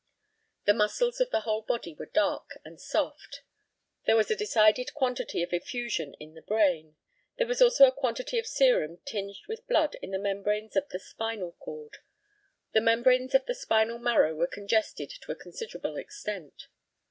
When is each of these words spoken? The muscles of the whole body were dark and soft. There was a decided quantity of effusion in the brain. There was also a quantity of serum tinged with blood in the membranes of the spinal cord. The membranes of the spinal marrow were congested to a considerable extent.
The 0.65 0.73
muscles 0.73 1.21
of 1.21 1.29
the 1.29 1.41
whole 1.41 1.61
body 1.61 1.93
were 1.93 2.07
dark 2.11 2.59
and 2.65 2.81
soft. 2.81 3.43
There 4.07 4.15
was 4.15 4.31
a 4.31 4.35
decided 4.35 4.95
quantity 4.95 5.43
of 5.43 5.53
effusion 5.53 6.15
in 6.15 6.33
the 6.33 6.41
brain. 6.41 6.95
There 7.37 7.45
was 7.45 7.61
also 7.61 7.85
a 7.85 7.91
quantity 7.91 8.39
of 8.39 8.47
serum 8.47 8.97
tinged 9.05 9.41
with 9.47 9.67
blood 9.67 9.97
in 10.01 10.09
the 10.09 10.17
membranes 10.17 10.75
of 10.75 10.89
the 10.89 10.97
spinal 10.97 11.51
cord. 11.51 11.97
The 12.73 12.81
membranes 12.81 13.35
of 13.35 13.45
the 13.45 13.53
spinal 13.53 13.99
marrow 13.99 14.33
were 14.33 14.47
congested 14.47 15.11
to 15.21 15.33
a 15.33 15.35
considerable 15.35 15.97
extent. 15.97 16.65